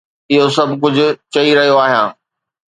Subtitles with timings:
[0.31, 2.09] اهو سڀ ڪجهه چئي رهيو آهيان